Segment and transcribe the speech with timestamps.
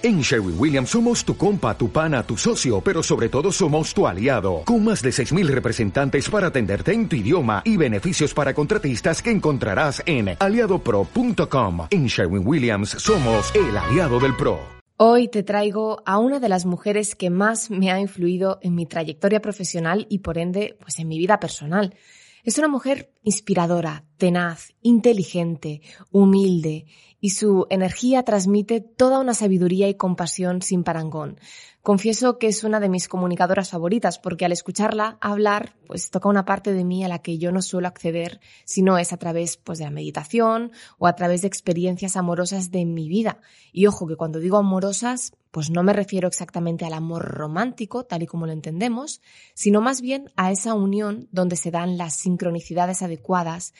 [0.00, 4.06] En Sherwin Williams somos tu compa, tu pana, tu socio, pero sobre todo somos tu
[4.06, 9.20] aliado, con más de 6.000 representantes para atenderte en tu idioma y beneficios para contratistas
[9.20, 11.88] que encontrarás en aliadopro.com.
[11.90, 14.60] En Sherwin Williams somos el aliado del PRO.
[14.98, 18.86] Hoy te traigo a una de las mujeres que más me ha influido en mi
[18.86, 21.96] trayectoria profesional y por ende, pues en mi vida personal.
[22.44, 26.86] Es una mujer inspiradora, tenaz, inteligente, humilde
[27.20, 31.38] y su energía transmite toda una sabiduría y compasión sin parangón.
[31.82, 36.44] Confieso que es una de mis comunicadoras favoritas porque al escucharla hablar, pues toca una
[36.44, 39.56] parte de mí a la que yo no suelo acceder si no es a través
[39.56, 43.40] pues de la meditación o a través de experiencias amorosas de mi vida.
[43.72, 48.22] Y ojo que cuando digo amorosas, pues no me refiero exactamente al amor romántico, tal
[48.22, 49.20] y como lo entendemos,
[49.54, 53.74] sino más bien a esa unión donde se dan las sincronicidades adecuadas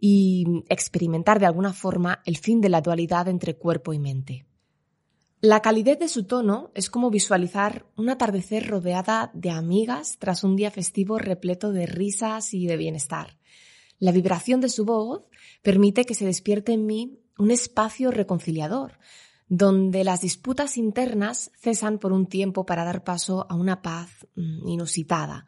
[0.00, 4.46] y experimentar de alguna forma el fin de la dualidad entre cuerpo y mente.
[5.40, 10.56] La calidez de su tono es como visualizar un atardecer rodeada de amigas tras un
[10.56, 13.38] día festivo repleto de risas y de bienestar.
[14.00, 15.22] La vibración de su voz
[15.62, 18.98] permite que se despierte en mí un espacio reconciliador,
[19.48, 24.68] donde las disputas internas cesan por un tiempo para dar paso a una paz mm,
[24.68, 25.46] inusitada,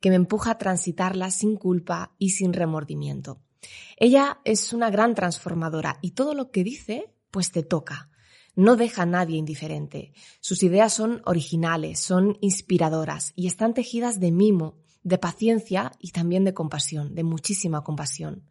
[0.00, 3.40] que me empuja a transitarla sin culpa y sin remordimiento.
[3.96, 8.10] Ella es una gran transformadora y todo lo que dice, pues te toca
[8.54, 10.12] no deja a nadie indiferente.
[10.40, 16.44] Sus ideas son originales, son inspiradoras y están tejidas de mimo, de paciencia y también
[16.44, 18.44] de compasión, de muchísima compasión.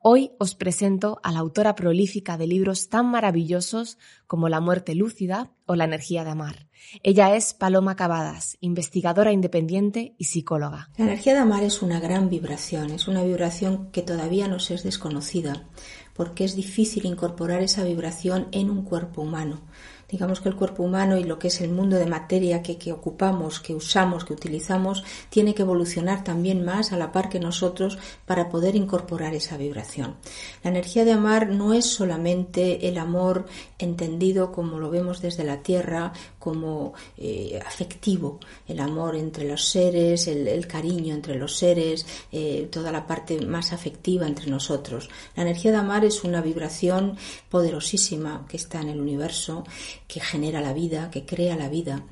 [0.00, 5.52] Hoy os presento a la autora prolífica de libros tan maravillosos como La muerte lúcida
[5.66, 6.68] o La energía de amar.
[7.02, 10.90] Ella es Paloma Cavadas, investigadora independiente y psicóloga.
[10.96, 14.84] La energía de amar es una gran vibración, es una vibración que todavía nos es
[14.84, 15.68] desconocida
[16.14, 19.60] porque es difícil incorporar esa vibración en un cuerpo humano
[20.08, 23.60] digamos que el cuerpo humano y lo que es el mundo de materia que, ocupamos,
[23.60, 28.48] que usamos, que utilizamos, tiene que evolucionar también más a la par que nosotros para
[28.48, 30.16] poder incorporar esa vibración.
[30.62, 33.46] La energía de amar no es solamente el amor
[33.78, 36.12] entendido como lo vemos desde la tierra,
[36.46, 42.92] como eh, afectivo, el amor entre los seres, el, cariño entre los seres, eh, toda
[42.92, 45.08] la parte más afectiva entre nosotros.
[45.34, 47.16] La energía de amar es una vibración
[47.48, 49.64] poderosísima que está en el universo
[50.06, 52.04] que genera la vida, que crea la vida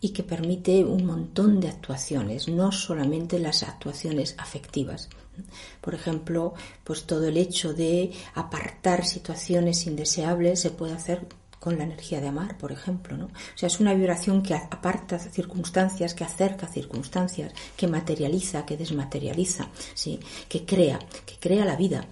[0.00, 5.10] y que permite un montón de actuaciones, no solamente las actuaciones afectivas.
[5.82, 11.26] Por ejemplo, pues todo el hecho de apartar situaciones indeseables se puede hacer
[11.62, 13.26] con la energía de amar, por ejemplo, ¿no?
[13.26, 19.68] O sea, es una vibración que aparta circunstancias, que acerca circunstancias, que materializa, que desmaterializa,
[19.94, 20.18] ¿sí?
[20.48, 22.04] que crea, que crea la vida.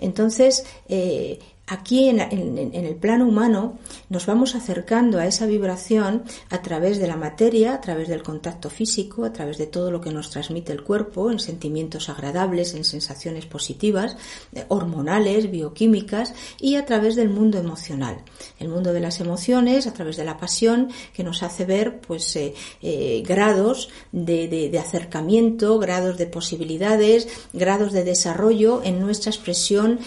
[0.00, 3.76] Entonces, eh, Aquí en, el plano humano
[4.08, 8.70] nos vamos acercando a esa vibración a través de la materia, a través del contacto
[8.70, 12.84] físico, a través de todo lo que nos transmite el cuerpo, en sentimientos agradables, en
[12.84, 14.16] sensaciones positivas,
[14.54, 18.18] eh, hormonales, bioquímicas y a través del mundo emocional.
[18.60, 22.36] El mundo de las emociones, a través de la pasión, que nos hace ver pues
[22.36, 29.98] eh, eh, grados de, acercamiento, grados de posibilidades, grados de desarrollo en nuestra expresión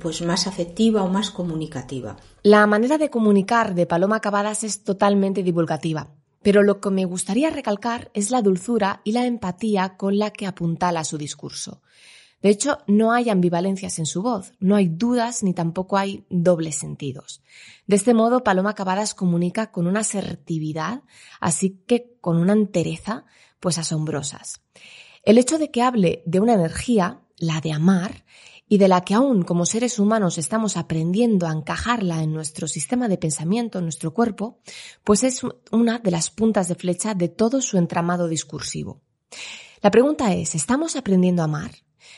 [0.00, 2.16] pues más afectiva más comunicativa.
[2.42, 6.10] La manera de comunicar de Paloma Cavadas es totalmente divulgativa,
[6.42, 10.46] pero lo que me gustaría recalcar es la dulzura y la empatía con la que
[10.46, 11.80] apuntala su discurso.
[12.44, 16.74] De hecho, no hay ambivalencias en su voz, no hay dudas ni tampoco hay dobles
[16.74, 17.42] sentidos.
[17.86, 21.00] De este modo, Paloma Cavadas comunica con una asertividad,
[21.40, 23.24] así que con una entereza,
[23.60, 24.60] pues asombrosas.
[25.22, 28.24] El hecho de que hable de una energía, la de amar,
[28.68, 33.08] y de la que aún como seres humanos estamos aprendiendo a encajarla en nuestro sistema
[33.08, 34.58] de pensamiento, en nuestro cuerpo,
[35.04, 39.00] pues es una de las puntas de flecha de todo su entramado discursivo.
[39.82, 41.72] La pregunta es, ¿estamos aprendiendo a amar?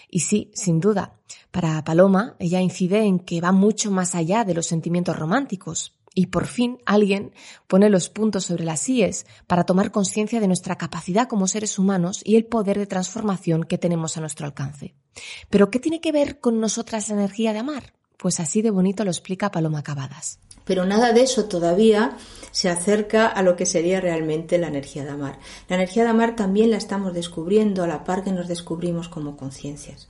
[0.08, 1.18] Y sí, sin duda,
[1.50, 6.26] para Paloma, ella incide en que va mucho más allá de los sentimientos románticos, y
[6.28, 7.32] por fin alguien
[7.68, 12.22] pone los puntos sobre las IES para tomar conciencia de nuestra capacidad como seres humanos
[12.24, 14.94] y el poder de transformación que tenemos a nuestro alcance.
[15.50, 17.92] Pero ¿qué tiene que ver con nosotras la energía de amar?
[18.16, 20.40] Pues así de bonito lo explica Paloma Cavadas.
[20.64, 22.16] Pero nada de eso todavía
[22.50, 25.38] se acerca a lo que sería realmente la energía de amar.
[25.68, 29.36] La energía de amar también la estamos descubriendo a la par que nos descubrimos como
[29.36, 30.08] conciencias.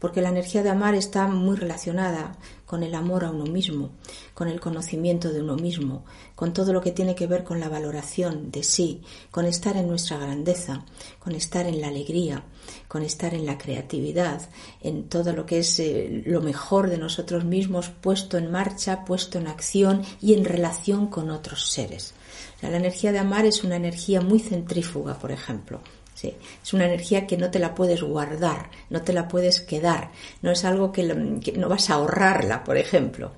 [0.00, 3.90] porque la energía de amar está muy relacionada con el amor a uno mismo,
[4.32, 7.68] con el conocimiento de uno mismo, con todo lo que tiene que ver con la
[7.68, 10.84] valoración de sí, con estar en nuestra grandeza,
[11.18, 12.44] con estar en la alegría,
[12.88, 14.48] con estar en la creatividad,
[14.80, 19.38] en todo lo que es eh, lo mejor de nosotros mismos puesto en marcha, puesto
[19.38, 22.14] en acción y en relación con otros seres.
[22.62, 25.80] la energía de amar es una energía muy centrífuga, por ejemplo.
[26.22, 30.10] Es una energía que no te la puedes guardar, no te la puedes quedar,
[30.42, 33.32] no es algo que, no vas a ahorrarla, por ejemplo.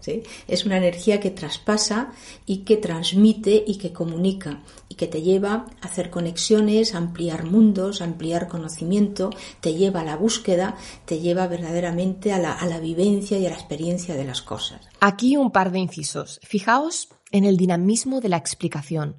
[0.47, 2.13] Es una energía que traspasa
[2.45, 7.45] y que transmite y que comunica y que te lleva a hacer conexiones, a ampliar
[7.45, 9.31] mundos, a ampliar conocimiento,
[9.61, 14.15] te lleva a la búsqueda, te lleva verdaderamente a la vivencia y a la experiencia
[14.15, 14.81] de las cosas.
[15.01, 16.41] Aquí un par de incisos.
[16.43, 19.17] Fijaos en el dinamismo de la explicación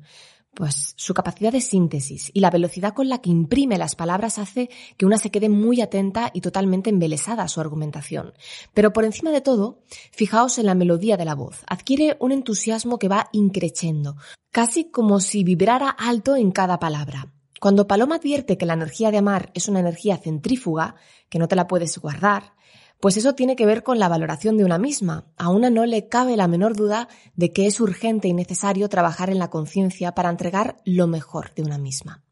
[0.57, 4.71] pues su capacidad de síntesis y la velocidad con la que imprime las palabras hace
[4.97, 8.33] que una se quede muy atenta y totalmente embelesada a su argumentación.
[8.73, 11.61] Pero por encima de todo, fijaos en la melodía de la voz.
[11.67, 14.15] Adquiere un entusiasmo que va increciendo,
[14.49, 17.31] casi como si vibrara alto en cada palabra.
[17.59, 20.95] Cuando Paloma advierte que la energía de amar es una energía centrífuga,
[21.29, 22.55] que no te la puedes guardar,
[22.99, 25.25] pues eso tiene que ver con la valoración de una misma.
[25.37, 29.29] A una no le cabe la menor duda de que es urgente y necesario trabajar
[29.29, 32.23] en la conciencia para entregar lo mejor de una misma.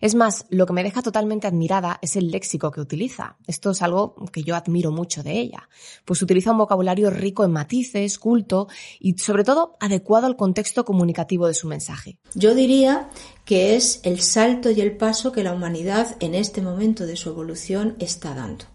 [0.00, 3.36] Es más, lo que me deja totalmente admirada es el léxico que utiliza.
[3.46, 5.68] Esto es algo que yo admiro mucho de ella,
[6.04, 8.68] pues utiliza un vocabulario rico en matices, culto
[9.00, 12.18] y sobre todo adecuado al contexto comunicativo de su mensaje.
[12.34, 13.08] Yo diría
[13.44, 17.30] que es el salto y el paso que la humanidad en este momento de su
[17.30, 18.66] evolución está dando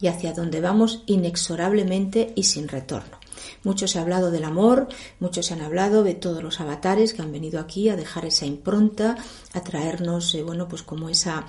[0.00, 3.18] y hacia donde vamos inexorablemente y sin retorno.
[3.62, 4.88] Muchos se ha hablado del amor,
[5.18, 8.46] muchos se han hablado de todos los avatares que han venido aquí a dejar esa
[8.46, 9.16] impronta,
[9.52, 11.44] a traernos, eh, bueno, pues como esa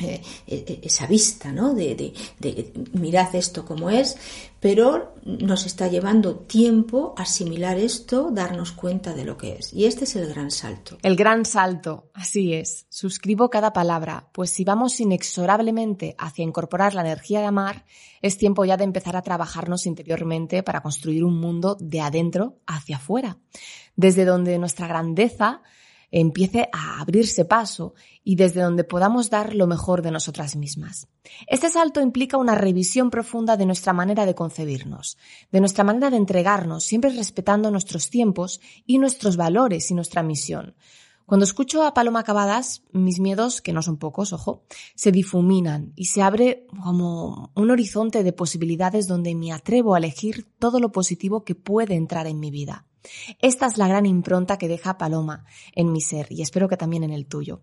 [0.00, 1.74] eh, eh, esa vista, ¿no?
[1.74, 4.16] De, de, de, mirad esto como es,
[4.58, 9.72] pero nos está llevando tiempo asimilar esto, darnos cuenta de lo que es.
[9.74, 10.96] Y este es el gran salto.
[11.02, 12.86] El gran salto, así es.
[12.88, 17.84] Suscribo cada palabra, pues si vamos inexorablemente hacia incorporar la energía de amar,
[18.22, 22.96] es tiempo ya de empezar a trabajarnos interiormente para construir un mundo de adentro hacia
[22.96, 23.36] afuera,
[23.94, 25.60] desde donde nuestra grandeza
[26.12, 31.08] empiece a abrirse paso y desde donde podamos dar lo mejor de nosotras mismas.
[31.48, 35.18] Este salto implica una revisión profunda de nuestra manera de concebirnos,
[35.50, 40.74] de nuestra manera de entregarnos, siempre respetando nuestros tiempos y nuestros valores y nuestra misión.
[41.24, 46.06] Cuando escucho a Paloma Acabadas, mis miedos, que no son pocos, ojo, se difuminan y
[46.06, 51.44] se abre como un horizonte de posibilidades donde me atrevo a elegir todo lo positivo
[51.44, 52.86] que puede entrar en mi vida.
[53.40, 55.44] Esta es la gran impronta que deja Paloma
[55.74, 57.60] en mi ser y espero que también en el tuyo.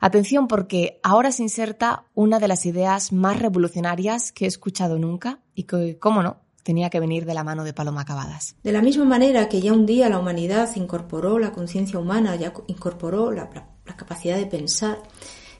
[0.00, 5.40] Atención porque ahora se inserta una de las ideas más revolucionarias que he escuchado nunca
[5.54, 8.56] y que, cómo no, tenía que venir de la mano de Paloma Acabadas.
[8.62, 12.54] De la misma manera que ya un día la humanidad incorporó la conciencia humana, ya
[12.66, 13.50] incorporó la,
[13.84, 15.02] la capacidad de pensar,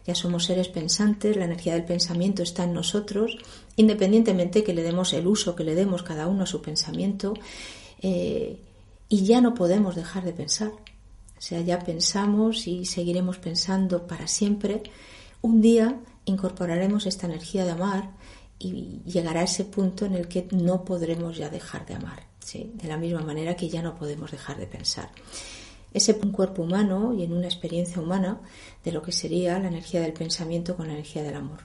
[0.07, 3.37] ya somos seres pensantes, la energía del pensamiento está en nosotros,
[3.77, 7.35] independientemente que le demos el uso que le demos cada uno a su pensamiento.
[8.01, 8.59] Eh,
[9.11, 10.71] y ya no podemos dejar de pensar.
[10.71, 14.85] O sea, ya pensamos y seguiremos pensando para siempre.
[15.43, 18.13] Un día incorporaremos esta energía de amar
[18.59, 22.71] y llegará ese punto en el que no podremos ya dejar de amar, ¿sí?
[22.75, 25.11] de la misma manera que ya no podemos dejar de pensar.
[25.93, 28.41] Ese cuerpo humano y en una experiencia humana
[28.85, 31.61] de lo que sería la energía del pensamiento con la energía del amor.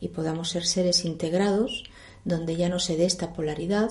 [0.00, 1.82] Y podamos ser seres integrados
[2.24, 3.90] donde ya no se dé esta polaridad,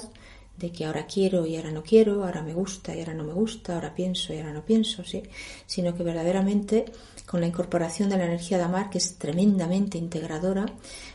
[0.58, 3.34] de que ahora quiero y ahora no quiero, ahora me gusta y ahora no me
[3.34, 5.24] gusta, ahora pienso y ahora no pienso, ¿sí?
[5.66, 6.86] sino que verdaderamente
[7.26, 10.66] con la incorporación de la energía de amar, que es tremendamente integradora,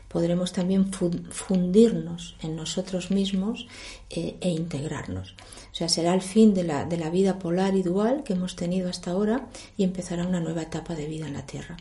[0.08, 3.66] podremos también fundirnos en nosotros mismos
[4.10, 5.34] eh, e integrarnos.
[5.72, 8.54] O sea, será el fin de la, de la vida polar y dual que hemos
[8.56, 11.78] tenido hasta ahora y empezará una nueva etapa de vida en la Tierra.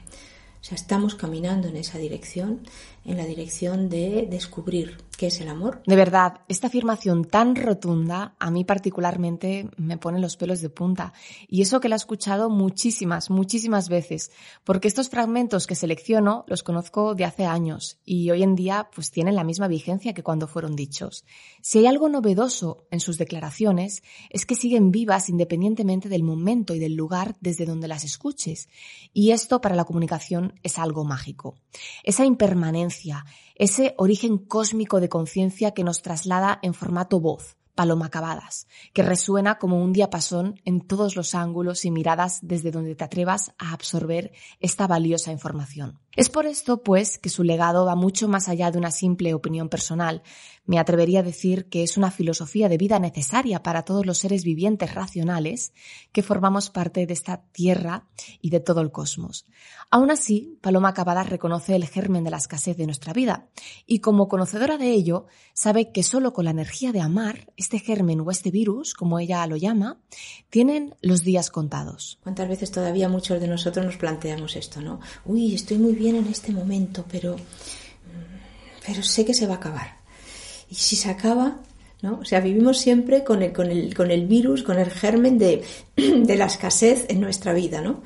[0.62, 2.62] O sea, estamos caminando en esa dirección,
[3.04, 4.98] en la dirección de descubrir
[5.28, 5.82] es el amor.
[5.86, 11.14] De verdad, esta afirmación tan rotunda a mí particularmente me pone los pelos de punta.
[11.48, 14.32] Y eso que la he escuchado muchísimas, muchísimas veces,
[14.64, 19.12] porque estos fragmentos que selecciono los conozco de hace años y hoy en día pues
[19.12, 21.26] tienen la misma vigencia que cuando fueron dichos.
[21.62, 26.80] Si hay algo novedoso en sus declaraciones es que siguen vivas independientemente del momento y
[26.80, 28.70] del lugar desde donde las escuches.
[29.14, 31.56] Y esto para la comunicación es algo mágico.
[32.04, 33.26] Esa impermanencia
[33.62, 39.60] ese origen cósmico de conciencia que nos traslada en formato voz, paloma acabadas, que resuena
[39.60, 44.32] como un diapasón en todos los ángulos y miradas desde donde te atrevas a absorber
[44.62, 46.00] esta valiosa información.
[46.18, 49.70] Es por esto, pues, que su legado va mucho más allá de una simple opinión
[49.70, 50.24] personal.
[50.66, 54.44] Me atrevería a decir que es una filosofía de vida necesaria para todos los seres
[54.44, 55.74] vivientes racionales
[56.12, 58.08] que formamos parte de esta Tierra
[58.42, 59.48] y de todo el cosmos.
[59.90, 63.50] Aún así, Paloma Cavadas reconoce el germen de la escasez de nuestra vida
[63.86, 68.20] y como conocedora de ello, sabe que solo con la energía de amar, este germen
[68.22, 70.00] o este virus, como ella lo llama,
[70.50, 72.20] tienen los días contados.
[72.22, 75.00] ¿Cuántas veces todavía muchos de nosotros nos planteamos esto, no?
[75.26, 77.36] Uy, estoy muy bien en este momento, pero,
[78.86, 79.98] pero sé que se va a acabar.
[80.70, 81.60] Y si se acaba,
[82.02, 82.20] ¿no?
[82.20, 85.64] O sea, vivimos siempre con el, con el, con el virus, con el germen de,
[85.96, 88.02] de la escasez en nuestra vida, ¿no?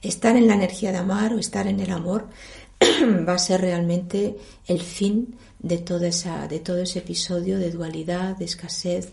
[0.00, 2.28] Estar en la energía de amar o estar en el amor
[3.28, 8.36] va a ser realmente el fin de, toda esa, de todo ese episodio de dualidad,
[8.36, 9.10] de escasez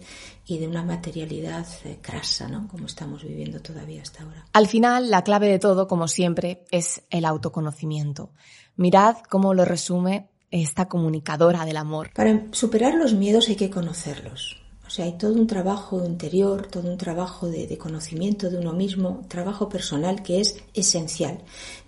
[0.47, 2.67] y de una materialidad eh, crasa, ¿no?
[2.69, 4.45] Como estamos viviendo todavía hasta ahora.
[4.53, 8.31] Al final, la clave de todo, como siempre, es el autoconocimiento.
[8.77, 12.11] Mirad cómo lo resume esta comunicadora del amor.
[12.13, 14.66] Para superar los miedos hay que conocerlos.
[14.87, 19.25] O sea, hay todo un trabajo interior, todo un trabajo de, conocimiento de uno mismo,
[19.27, 21.39] trabajo personal que es esencial.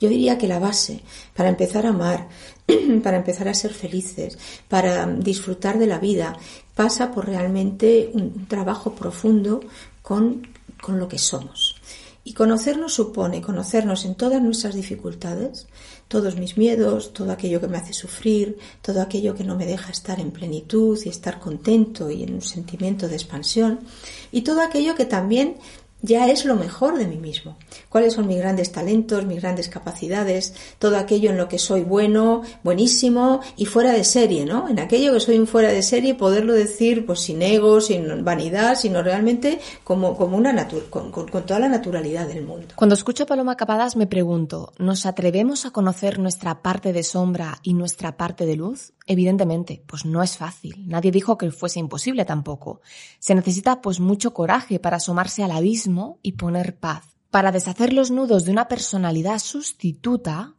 [0.02, 1.00] Yo diría que la base
[1.34, 2.28] para empezar a amar,
[3.04, 4.38] para empezar a ser felices,
[4.68, 6.38] para disfrutar de la vida,
[6.76, 9.62] pasa por realmente un trabajo profundo
[10.02, 10.48] con,
[10.82, 11.79] con lo que somos.
[12.30, 15.66] Y conocernos supone conocernos en todas nuestras dificultades,
[16.08, 19.90] todos mis miedos, todo aquello que me hace sufrir, todo aquello que no me deja
[19.90, 23.80] estar en plenitud y estar contento y en un sentimiento de expansión,
[24.32, 25.56] y todo aquello que también
[26.02, 27.58] ya es lo mejor de mí mismo.
[27.90, 32.42] ¿Cuáles son mis grandes talentos, mis grandes capacidades, todo aquello en lo que soy bueno,
[32.64, 34.70] buenísimo y fuera de serie, ¿no?
[34.70, 39.02] En aquello que soy fuera de serie, poderlo decir pues sin ego, sin vanidad, sino
[39.04, 42.68] realmente como, como una con, con, toda la naturalidad del mundo.
[42.76, 47.60] Cuando escucho a Paloma Capadas me pregunto, ¿nos atrevemos a conocer nuestra parte de sombra
[47.64, 48.94] y nuestra parte de luz?
[49.06, 50.84] Evidentemente, pues no es fácil.
[50.88, 52.82] Nadie dijo que fuese imposible tampoco.
[53.18, 55.89] Se necesita pues mucho coraje para asomarse al abismo
[56.22, 57.06] y poner paz.
[57.32, 60.56] Para deshacer los nudos de una personalidad sustituta,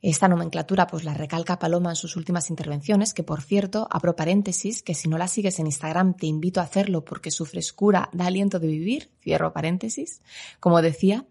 [0.00, 4.82] esta nomenclatura pues la recalca Paloma en sus últimas intervenciones, que por cierto, abro paréntesis,
[4.82, 8.26] que si no la sigues en Instagram te invito a hacerlo porque su frescura da
[8.26, 10.20] aliento de vivir, cierro paréntesis,
[10.58, 11.26] como decía,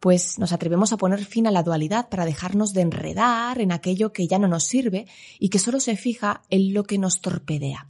[0.00, 4.12] pues nos atrevemos a poner fin a la dualidad para dejarnos de enredar en aquello
[4.12, 5.06] que ya no nos sirve
[5.38, 7.88] y que solo se fija en lo que nos torpedea.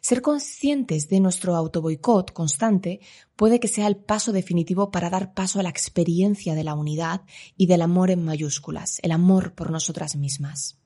[0.00, 3.00] Ser conscientes de nuestro autoboicot constante
[3.36, 7.22] puede que sea el paso definitivo para dar paso a la experiencia de la unidad
[7.56, 10.76] y del amor en mayúsculas, el amor por nosotras mismas.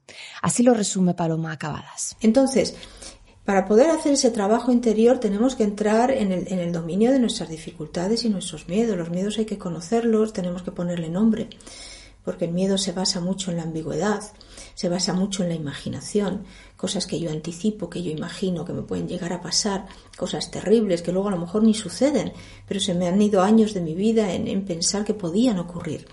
[0.42, 2.16] Así lo resume Paloma Acabadas.
[2.20, 2.74] Entonces,
[3.44, 8.24] para poder hacer ese trabajo interior tenemos que entrar en el, dominio de nuestras dificultades
[8.24, 8.96] y nuestros miedos.
[8.96, 11.50] Los miedos hay que conocerlos, tenemos que ponerle nombre,
[12.24, 14.22] porque el miedo se basa mucho en la ambigüedad,
[14.74, 16.44] se basa mucho en la imaginación,
[16.76, 21.02] cosas que yo anticipo, que yo imagino que me pueden llegar a pasar, cosas terribles
[21.02, 22.32] que luego a lo mejor ni suceden,
[22.66, 26.06] pero se me han ido años de mi vida en pensar que podían ocurrir.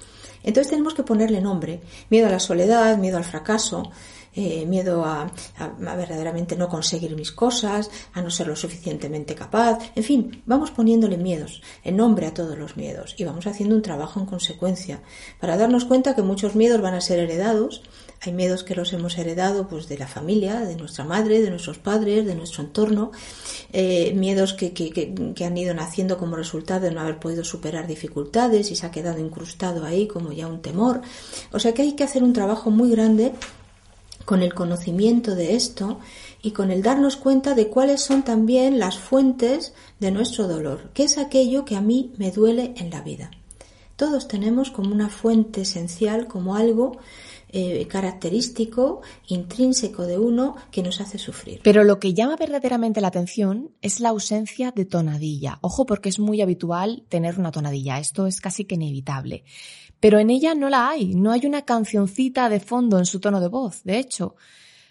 [0.44, 3.92] Entonces tenemos que ponerle nombre, miedo a la soledad, miedo al fracaso,
[4.34, 5.32] eh, miedo a,
[5.80, 11.18] verdaderamente no conseguir mis cosas, a no ser lo suficientemente capaz, en fin, vamos poniéndole
[11.18, 15.02] miedos, en nombre a todos los miedos y vamos haciendo un trabajo en consecuencia
[15.40, 17.84] para darnos cuenta que muchos miedos van a ser heredados,
[18.24, 21.80] hay miedos que los hemos heredado pues de la familia, de nuestra madre, de nuestros
[21.80, 23.12] padres, de nuestro entorno,
[23.74, 27.88] eh, miedos que, que, que, han ido naciendo como resultado de no haber podido superar
[27.88, 31.02] dificultades y se ha quedado incrustado ahí como ya un temor.
[31.52, 33.34] O sea que hay que hacer un trabajo muy grande
[34.26, 36.00] con el conocimiento de esto
[36.42, 41.04] y con el darnos cuenta de cuáles son también las fuentes de nuestro dolor, que
[41.04, 43.32] es aquello que a mí me duele en la vida.
[43.96, 46.98] Todos tenemos como una fuente esencial, como algo
[47.54, 51.60] eh, característico, intrínseco de uno que nos hace sufrir.
[51.64, 55.60] Pero lo que llama verdaderamente la atención es la ausencia de tonadilla.
[55.62, 59.44] Ojo porque es muy habitual tener una tonadilla, esto es casi que inevitable.
[60.02, 63.40] Pero en ella no la hay, no hay una cancioncita de fondo en su tono
[63.40, 63.84] de voz.
[63.84, 64.36] De hecho,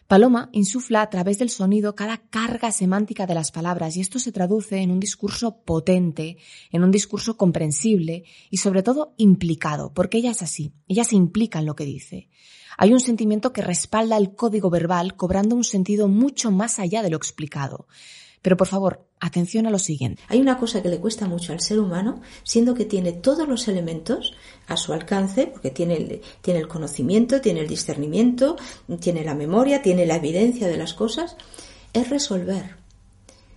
[0.06, 4.32] Paloma insufla a través del sonido cada carga semántica de las palabras y esto se
[4.32, 6.36] traduce en un discurso potente,
[6.72, 11.58] en un discurso comprensible y sobre todo implicado, porque ella es así, ella se implica
[11.58, 12.28] en lo que dice.
[12.76, 17.10] Hay un sentimiento que respalda el código verbal cobrando un sentido mucho más allá de
[17.10, 17.86] lo explicado.
[18.42, 20.22] Pero por favor, atención a lo siguiente.
[20.28, 23.68] Hay una cosa que le cuesta mucho al ser humano, siendo que tiene todos los
[23.68, 24.34] elementos
[24.66, 28.56] a su alcance, porque tiene el, tiene el conocimiento, tiene el discernimiento,
[29.00, 31.36] tiene la memoria, tiene la evidencia de las cosas,
[31.92, 32.76] es resolver.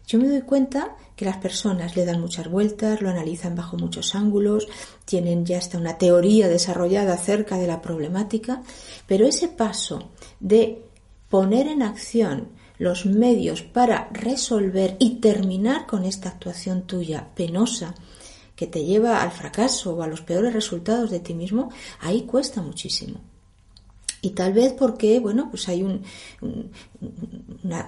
[0.06, 4.16] yo me doy cuenta que las personas le dan muchas vueltas, lo analizan bajo muchos
[4.16, 4.68] ángulos,
[5.06, 8.64] tienen ya hasta una teoría desarrollada acerca de la problemática,
[9.08, 10.10] pero ese paso
[10.40, 10.84] de
[11.30, 17.96] poner en acción los medios para resolver y terminar con esta actuación tuya penosa
[18.56, 22.62] que te lleva al fracaso o a los peores resultados de ti mismo, ahí cuesta
[22.62, 23.20] muchísimo.
[24.22, 26.02] Y tal vez porque, bueno, pues hay un,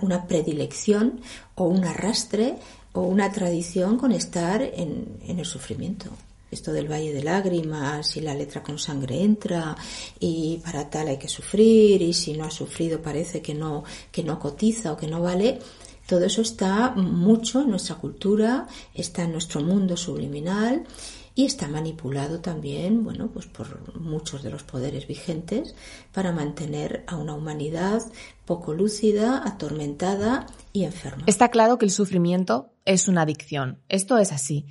[0.02, 1.22] una, predilección
[1.56, 2.56] o un arrastre
[2.92, 6.10] o una tradición con estar en el sufrimiento
[6.56, 9.76] esto del valle de lágrimas y la letra con sangre entra
[10.20, 14.24] y para tal hay que sufrir y si no ha sufrido parece que no que
[14.24, 15.60] no cotiza o que no vale
[16.08, 20.86] todo eso está mucho en nuestra cultura está en nuestro mundo subliminal
[21.36, 25.76] y está manipulado también, bueno, pues por muchos de los poderes vigentes
[26.14, 28.02] para mantener a una humanidad
[28.46, 31.24] poco lúcida, atormentada y enferma.
[31.28, 33.82] Está claro que el sufrimiento es una adicción.
[33.90, 34.66] Esto es así.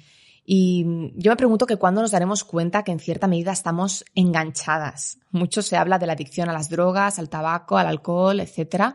[0.44, 5.18] Y yo me pregunto que cuándo nos daremos cuenta que en cierta medida estamos enganchadas.
[5.30, 8.94] Mucho se habla de la adicción a las drogas, al tabaco, al alcohol, etc.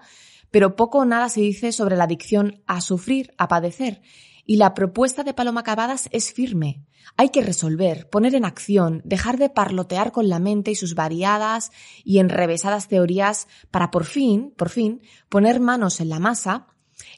[0.51, 4.01] Pero poco o nada se dice sobre la adicción a sufrir, a padecer.
[4.46, 6.86] Y la propuesta de Paloma Cavadas es firme.
[7.18, 11.72] Hay que resolver, poner en acción, dejar de parlotear con la mente y sus variadas
[12.03, 16.68] y enrevesadas teorías para por fin, por fin, poner manos en la masa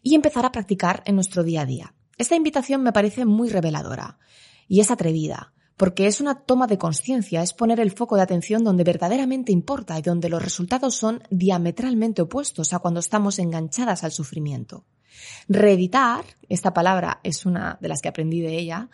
[0.01, 1.93] y empezar a practicar en nuestro día a día.
[2.21, 4.19] Esta invitación me parece muy reveladora
[4.67, 8.63] y es atrevida, porque es una toma de conciencia, es poner el foco de atención
[8.63, 14.11] donde verdaderamente importa y donde los resultados son diametralmente opuestos a cuando estamos enganchadas al
[14.11, 14.85] sufrimiento.
[15.49, 18.91] Reeditar, esta palabra es una de las que aprendí de ella,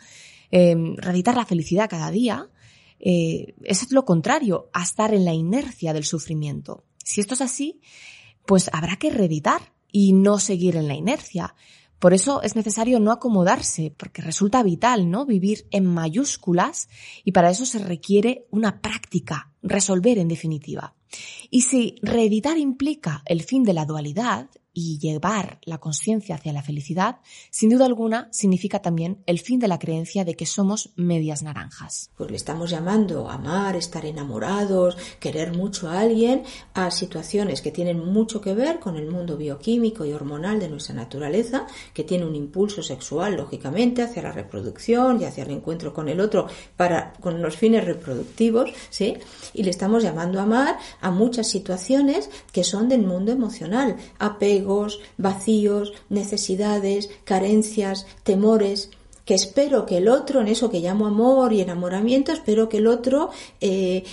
[0.49, 2.49] eh, reeditar la felicidad cada día,
[2.97, 6.85] eh, es lo contrario a estar en la inercia del sufrimiento.
[7.03, 7.81] Si esto es así,
[8.45, 11.55] pues habrá que reeditar y no seguir en la inercia.
[11.99, 15.25] Por eso es necesario no acomodarse, porque resulta vital, ¿no?
[15.25, 16.89] Vivir en mayúsculas
[17.23, 20.95] y para eso se requiere una práctica, resolver en definitiva.
[21.49, 26.61] Y si reeditar implica el fin de la dualidad, y llevar la conciencia hacia la
[26.61, 27.17] felicidad,
[27.49, 32.11] sin duda alguna significa también el fin de la creencia de que somos medias naranjas.
[32.15, 36.43] Pues le estamos llamando amar, estar enamorados, querer mucho a alguien,
[36.75, 40.93] a situaciones que tienen mucho que ver con el mundo bioquímico y hormonal de nuestra
[40.93, 46.07] naturaleza, que tiene un impulso sexual, lógicamente, hacia la reproducción y hacia el encuentro con
[46.07, 49.17] el otro para, con los fines reproductivos, ¿sí?
[49.55, 54.66] Y le estamos llamando amar a muchas situaciones que son del mundo emocional, apego,
[55.17, 58.91] vacíos, necesidades, carencias, temores,
[59.27, 62.87] que espero que el otro, en eso que llamo amor y enamoramiento, espero que el
[62.87, 64.03] otro eh,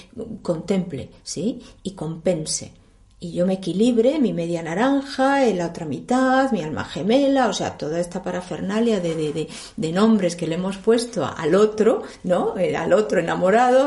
[0.43, 1.61] contemple, ¿sí?
[1.85, 2.73] Y compense.
[3.21, 7.53] Y yo me equilibre, mi media naranja, en la otra mitad, mi alma gemela, o
[7.53, 12.59] sea, toda esta parafernalia de, de, nombres que le hemos puesto al otro, ¿no?
[12.59, 13.87] Eh, al otro enamorado,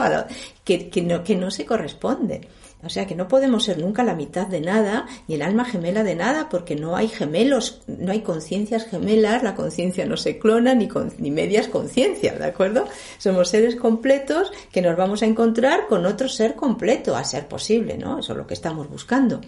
[0.64, 2.48] que, que, no, que no se corresponde.
[2.88, 6.04] O sea que no podemos ser nunca la mitad de nada, ni el alma gemela
[6.04, 10.74] de nada, porque no hay gemelos, no hay conciencias gemelas, la conciencia no se clona,
[10.74, 12.88] ni, ni medias conciencias, ¿de acuerdo?
[13.18, 17.98] Somos seres completos que nos vamos a encontrar con otro ser completo, a ser posible,
[17.98, 18.20] ¿no?
[18.20, 19.42] Eso es lo que estamos buscando.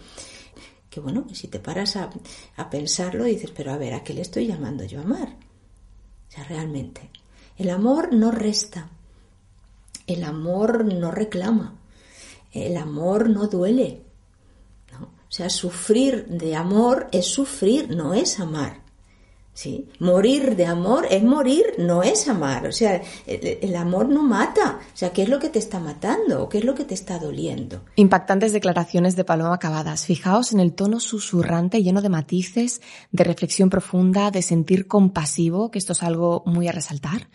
[0.90, 2.10] Que bueno, si te paras a,
[2.58, 5.30] a pensarlo, dices, pero a ver, ¿a qué le estoy llamando yo a amar?
[6.28, 7.10] O sea, realmente.
[7.58, 8.90] El amor no resta.
[10.08, 11.79] El amor no reclama
[12.52, 14.02] el amor no duele.
[14.92, 15.06] ¿no?
[15.06, 18.90] O sea, sufrir de amor es sufrir, no es amar.
[19.54, 19.90] ¿Sí?
[20.00, 22.66] Morir de amor es morir, no es amar.
[22.66, 24.80] O sea, el, amor no mata.
[24.94, 26.44] O sea, ¿qué es lo que te está matando?
[26.44, 27.84] ¿O qué es lo que te está doliendo?
[27.98, 30.06] Impactantes declaraciones de Paloma Acabadas.
[30.06, 32.82] Fijaos en el tono susurrante, lleno de matices,
[33.12, 37.28] de reflexión profunda, de sentir compasivo, que esto es algo muy a resaltar.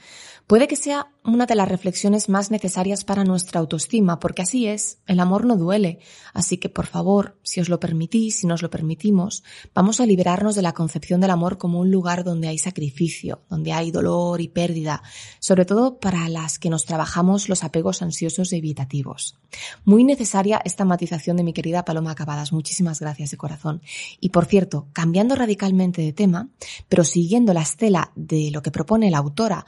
[0.46, 4.98] Puede que sea una de las reflexiones más necesarias para nuestra autoestima, porque así es,
[5.06, 6.00] el amor no duele.
[6.34, 9.42] Así que, por favor, si os lo permitís, si nos lo permitimos,
[9.74, 13.72] vamos a liberarnos de la concepción del amor como un lugar donde hay sacrificio, donde
[13.72, 15.02] hay dolor y pérdida,
[15.38, 19.38] sobre todo para las que nos trabajamos los apegos ansiosos y evitativos.
[19.86, 22.52] Muy necesaria esta matización de mi querida Paloma Acabadas.
[22.52, 23.80] Muchísimas gracias de corazón.
[24.20, 26.50] Y por cierto, cambiando radicalmente de tema,
[26.90, 29.64] pero siguiendo la estela de lo que propone la autora,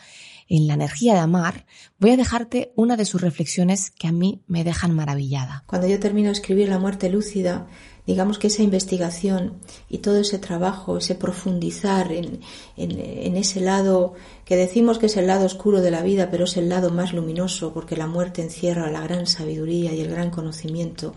[0.48, 1.66] en la energía de amar,
[1.98, 5.64] voy a dejarte una de sus reflexiones que a mí me dejan maravillada.
[5.66, 7.66] Cuando yo termino de escribir La muerte lúcida,
[8.06, 9.54] digamos que esa investigación
[9.88, 12.40] y todo ese trabajo, ese profundizar en,
[12.76, 16.68] ese lado que decimos que es el lado oscuro de la vida, pero es el
[16.68, 21.14] lado más luminoso porque la muerte encierra la gran sabiduría y el gran conocimiento.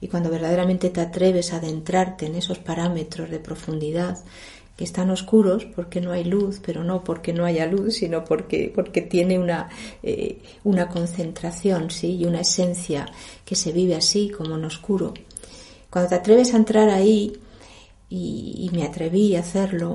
[0.00, 4.18] Y cuando verdaderamente te atreves a adentrarte en esos parámetros de profundidad,
[4.76, 8.72] que están oscuros porque no hay luz, pero no porque no haya luz, sino porque,
[8.74, 9.68] porque tiene una,
[10.02, 12.16] eh, una concentración ¿sí?
[12.16, 13.06] y una esencia
[13.44, 15.14] que se vive así, como en oscuro.
[15.90, 17.40] Cuando te atreves a entrar ahí,
[18.08, 19.94] y, me atreví a hacerlo,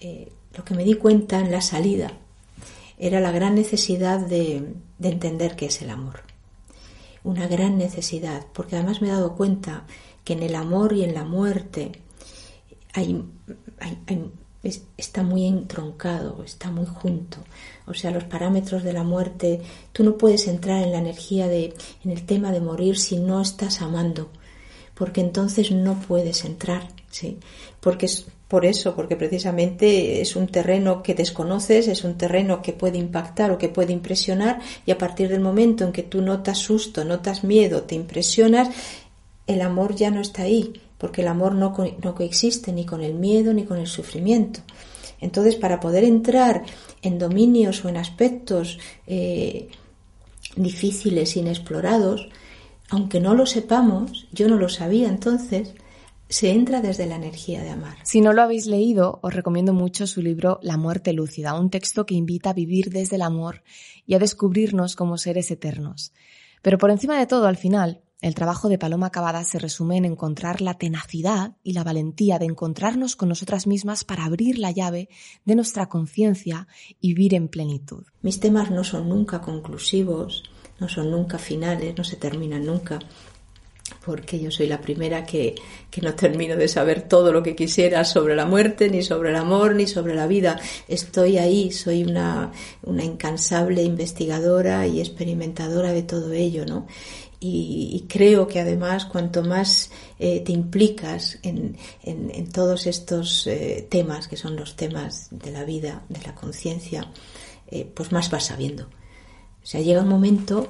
[0.00, 2.12] eh, lo que me di cuenta en la salida
[2.98, 6.22] era la gran necesidad de, de entender qué es el amor.
[7.22, 9.84] Una gran necesidad, porque además me he dado cuenta
[10.24, 11.92] que en el amor y en la muerte
[12.92, 13.24] hay,
[14.96, 17.38] está muy entroncado, está muy junto.
[17.86, 19.60] O sea, los parámetros de la muerte,
[19.92, 23.40] tú no puedes entrar en la energía de, en el tema de morir si no
[23.40, 24.30] estás amando,
[24.94, 27.38] porque entonces no puedes entrar, ¿sí?
[27.80, 32.72] Porque es por eso, porque precisamente es un terreno que desconoces, es un terreno que
[32.72, 36.58] puede impactar o que puede impresionar, y a partir del momento en que tú notas
[36.58, 38.68] susto, notas miedo, te impresionas,
[39.46, 43.14] el amor ya no está ahí, porque el amor no, no coexiste ni con el
[43.14, 44.60] miedo ni con el sufrimiento.
[45.20, 46.64] Entonces, para poder entrar
[47.02, 49.68] en dominios o en aspectos eh,
[50.56, 52.28] difíciles, inexplorados,
[52.88, 55.74] aunque no lo sepamos, yo no lo sabía entonces,
[56.28, 57.98] se entra desde la energía de amar.
[58.04, 62.06] Si no lo habéis leído, os recomiendo mucho su libro La muerte lúcida, un texto
[62.06, 63.62] que invita a vivir desde el amor
[64.06, 66.12] y a descubrirnos como seres eternos.
[66.62, 70.04] Pero por encima de todo, al final, el trabajo de Paloma Cavada se resume en
[70.04, 75.08] encontrar la tenacidad y la valentía de encontrarnos con nosotras mismas para abrir la llave
[75.46, 76.68] de nuestra conciencia
[77.00, 78.04] y vivir en plenitud.
[78.22, 80.44] Mis temas no son nunca conclusivos,
[80.78, 82.98] no son nunca finales, no se terminan nunca,
[84.04, 85.54] porque yo soy la primera que,
[85.90, 89.36] que, no termino de saber todo lo que quisiera sobre la muerte, ni sobre el
[89.36, 90.60] amor, ni sobre la vida.
[90.88, 92.52] Estoy ahí, soy una,
[92.82, 96.86] una incansable investigadora y experimentadora de todo ello, ¿no?
[97.42, 101.76] Y, creo que además cuanto más eh, te implicas en,
[102.52, 107.10] todos estos eh, temas, que son los temas de la vida, de la conciencia,
[107.68, 108.84] eh, pues más vas sabiendo.
[108.84, 110.68] O sea, llega un momento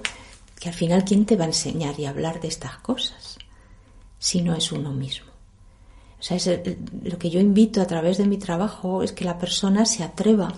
[0.60, 3.38] que al final, ¿quién te va a enseñar y hablar de estas cosas?
[4.20, 5.30] Si no es uno mismo.
[6.20, 6.38] O sea,
[7.02, 10.54] lo que yo invito a través de mi trabajo es que la persona se atreva,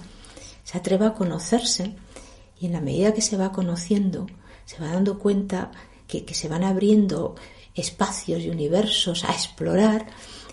[0.65, 1.95] se atreva a conocerse
[2.61, 4.27] y en la medida que se va conociendo,
[4.67, 5.71] se va dando cuenta
[6.07, 7.35] que, se van abriendo
[7.75, 10.07] espacios y universos a explorar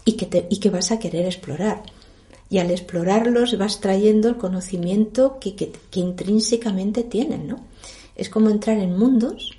[0.05, 1.83] y que, y que vas a querer explorar.
[2.49, 7.65] Y al explorarlos vas trayendo el conocimiento que, que, intrínsecamente tienen, ¿no?
[8.15, 9.51] Es como entrar en mundos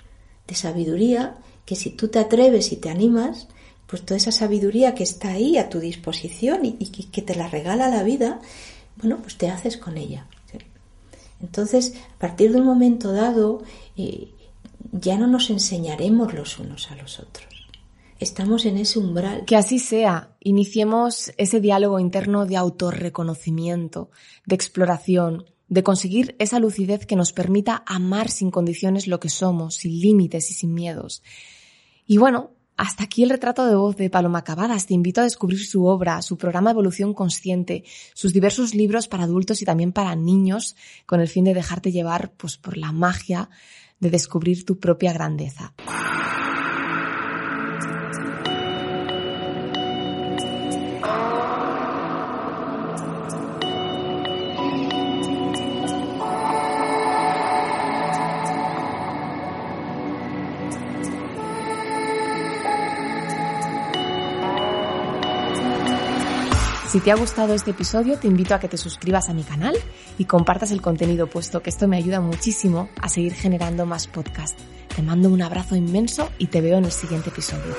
[0.46, 3.46] de sabiduría que si tú te atreves y te animas,
[3.86, 7.88] pues toda esa sabiduría que está ahí a tu disposición y, que te la regala
[7.88, 8.40] la vida,
[8.96, 10.26] bueno, pues te haces con ella.
[11.40, 13.62] Entonces, a partir de un momento dado,
[13.96, 14.28] eh,
[14.92, 17.48] ya no nos enseñaremos los unos a los otros.
[18.18, 19.44] Estamos en ese umbral.
[19.46, 20.36] Que así sea.
[20.40, 24.10] Iniciemos ese diálogo interno de autorreconocimiento,
[24.44, 29.76] de exploración, de conseguir esa lucidez que nos permita amar sin condiciones lo que somos,
[29.76, 31.22] sin límites y sin miedos.
[32.06, 34.86] Y bueno, hasta aquí el retrato de voz de Paloma Cavadas.
[34.86, 39.62] Te invito a descubrir su obra, su programa Evolución Consciente, sus diversos libros para adultos
[39.62, 43.48] y también para niños, con el fin de dejarte llevar pues, por la magia
[44.00, 45.74] de descubrir tu propia grandeza.
[66.90, 69.76] Si te ha gustado este episodio, te invito a que te suscribas a mi canal
[70.20, 74.62] y compartas el contenido, puesto que esto me ayuda muchísimo a seguir generando más podcasts.
[74.94, 77.74] Te mando un abrazo inmenso y te veo en el siguiente episodio.